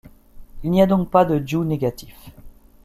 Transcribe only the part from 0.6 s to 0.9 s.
Il n'y a